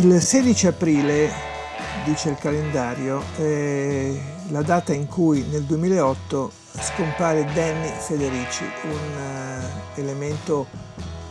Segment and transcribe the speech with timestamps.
[0.00, 1.28] Il 16 aprile,
[2.04, 4.12] dice il calendario, è
[4.50, 10.68] la data in cui nel 2008 scompare Danny Federici, un uh, elemento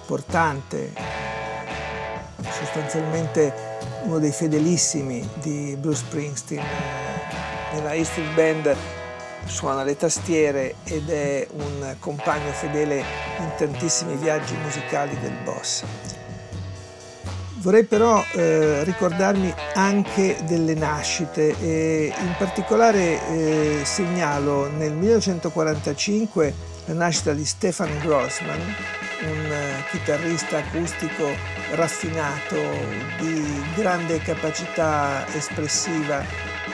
[0.00, 0.92] importante,
[2.50, 3.54] sostanzialmente
[4.06, 6.64] uno dei fedelissimi di Bruce Springsteen.
[7.74, 8.76] Nella E Street Band
[9.44, 13.04] suona le tastiere ed è un compagno fedele
[13.38, 15.84] in tantissimi viaggi musicali del boss.
[17.60, 26.54] Vorrei però eh, ricordarmi anche delle nascite e in particolare eh, segnalo nel 1945
[26.88, 31.28] la nascita di Stefan Grossman, un uh, chitarrista acustico
[31.74, 32.56] raffinato
[33.18, 36.24] di grande capacità espressiva,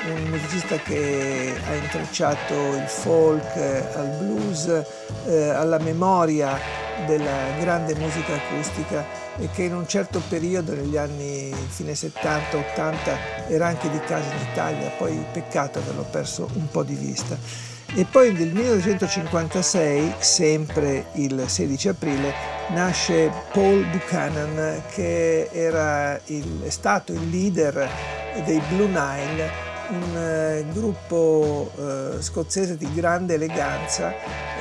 [0.06, 4.84] un musicista che ha intrecciato il folk eh, al blues,
[5.26, 9.04] eh, alla memoria della grande musica acustica
[9.38, 14.48] e che in un certo periodo, negli anni fine 70-80, era anche di casa in
[14.52, 17.36] Italia, poi peccato averlo perso un po' di vista.
[17.96, 22.32] E poi nel 1956, sempre il 16 aprile,
[22.70, 27.88] nasce Paul Buchanan che il, è stato il leader
[28.44, 34.12] dei Blue Nile, un eh, gruppo eh, scozzese di grande eleganza,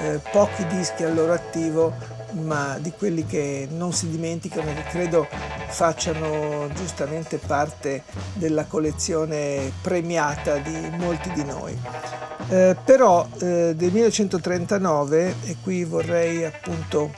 [0.04, 1.94] eh, pochi dischi al loro attivo,
[2.42, 5.28] ma di quelli che non si dimenticano e che credo
[5.70, 8.04] facciano giustamente parte
[8.34, 11.78] della collezione premiata di molti di noi.
[12.50, 17.12] Eh, però eh, del 1939, e qui vorrei appunto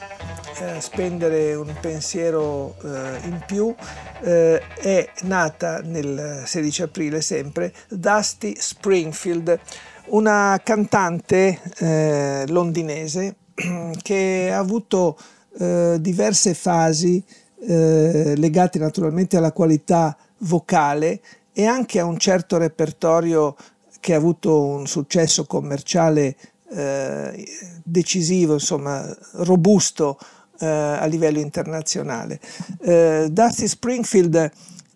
[0.58, 3.74] eh, spendere un pensiero eh, in più,
[4.22, 9.58] eh, è nata nel 16 aprile sempre Dusty Springfield,
[10.06, 13.34] una cantante eh, londinese
[14.02, 15.18] che ha avuto
[15.58, 17.24] eh, diverse fasi
[17.60, 21.20] eh, legate naturalmente alla qualità vocale
[21.52, 23.56] e anche a un certo repertorio
[24.00, 26.36] che ha avuto un successo commerciale
[26.70, 27.46] eh,
[27.82, 30.18] decisivo, insomma, robusto
[30.58, 32.40] eh, a livello internazionale.
[32.80, 34.50] Eh, Dusty Springfield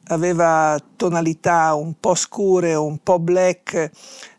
[0.08, 3.90] aveva tonalità un po' scure, un po' black,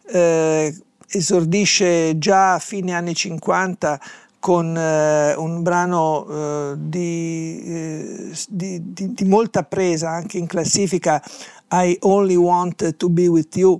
[0.07, 0.75] eh,
[1.11, 3.99] esordisce già a fine anni 50
[4.39, 11.23] con eh, un brano eh, di, eh, di, di, di, molta presa anche in classifica
[11.69, 13.79] I Only Want to Be With You.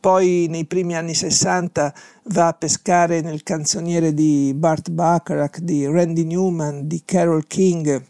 [0.00, 1.94] Poi nei primi anni 60
[2.24, 8.04] va a pescare nel canzoniere di Bart Bacharach, di Randy Newman, di Carol King.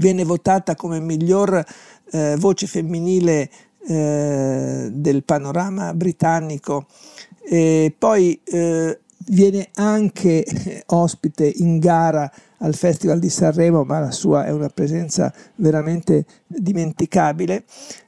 [0.00, 1.64] Viene votata come miglior
[2.10, 3.48] eh, voce femminile
[3.86, 6.86] eh, del panorama britannico
[7.42, 14.46] e poi eh, viene anche ospite in gara al Festival di Sanremo, ma la sua
[14.46, 17.64] è una presenza veramente dimenticabile.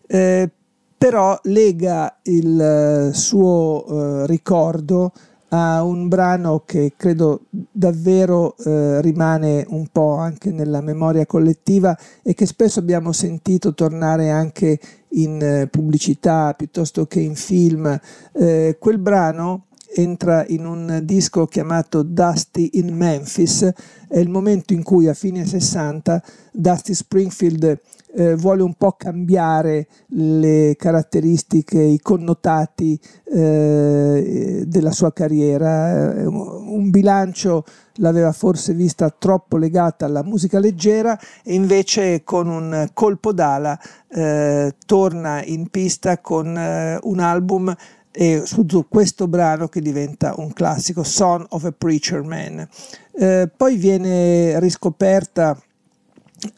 [0.07, 0.51] Eh,
[0.99, 5.13] però lega il suo eh, ricordo
[5.49, 12.35] a un brano che credo davvero eh, rimane un po' anche nella memoria collettiva e
[12.35, 14.79] che spesso abbiamo sentito tornare anche
[15.11, 17.99] in eh, pubblicità piuttosto che in film.
[18.33, 19.66] Eh, quel brano
[19.97, 23.73] entra in un disco chiamato Dusty in Memphis,
[24.09, 27.81] è il momento in cui a fine 60 Dusty Springfield
[28.15, 36.15] eh, vuole un po' cambiare le caratteristiche, i connotati eh, della sua carriera.
[36.15, 37.65] Eh, un bilancio
[37.97, 43.79] l'aveva forse vista troppo legata alla musica leggera e invece con un colpo d'ala
[44.09, 47.75] eh, torna in pista con eh, un album
[48.19, 52.67] e su, questo brano che diventa un classico, Son of a Preacher Man.
[53.13, 55.61] Eh, poi viene riscoperta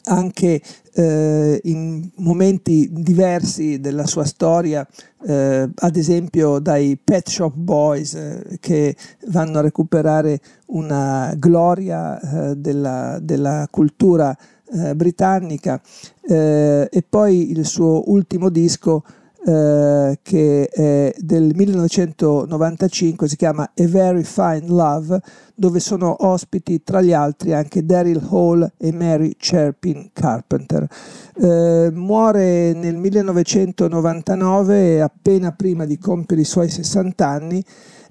[0.05, 0.61] anche
[0.93, 4.87] eh, in momenti diversi della sua storia,
[5.25, 8.95] eh, ad esempio dai Pet Shop Boys eh, che
[9.27, 14.35] vanno a recuperare una gloria eh, della, della, cultura
[14.71, 15.81] eh, britannica
[16.21, 19.03] e poi il suo ultimo disco
[19.45, 25.21] eh, che è del 1995, si chiama A Very Fine Love,
[25.55, 30.87] dove sono ospiti tra gli altri anche Daryl Hall e Mary Cherpin Carpenter.
[31.35, 37.63] Eh, muore nel 1999, appena prima di compiere i suoi 60 anni,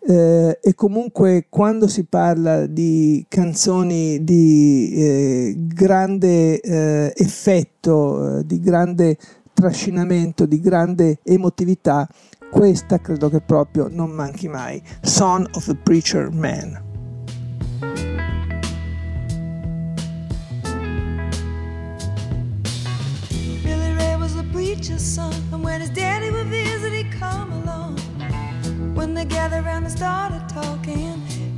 [0.09, 8.59] eh, e comunque quando si parla di canzoni di eh, grande eh, effetto, eh, di
[8.61, 9.19] grande
[9.59, 12.09] trascinamento, di grande emotività,
[12.49, 14.81] questa credo che proprio non manchi mai.
[15.03, 16.87] Son of the Preacher Man.
[24.91, 27.99] A son, and when his daddy would visit, he'd come along.
[28.95, 31.21] When they gathered around and started talking,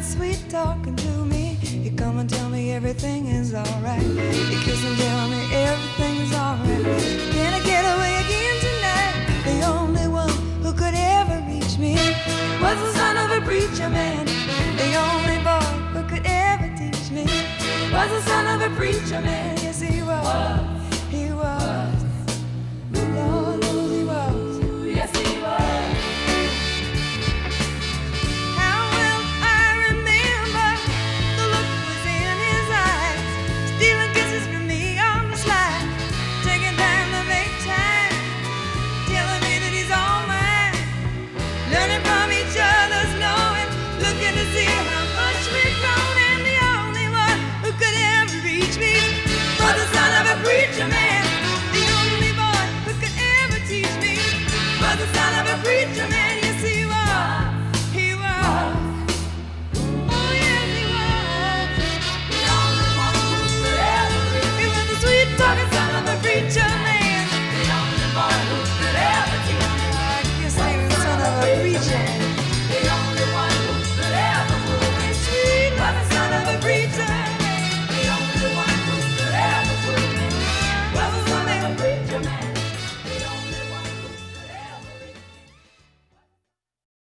[0.00, 4.00] Started sweet talking to me, You come and tell me everything is alright.
[4.00, 6.84] He kiss and tell me everything is alright.
[7.32, 9.14] Can I get away again tonight?
[9.44, 10.30] The only one
[10.62, 11.94] who could ever reach me
[12.62, 14.26] was the son of a preacher man.
[14.76, 17.24] The only boy who could ever teach me
[17.92, 19.47] was the son of a preacher man.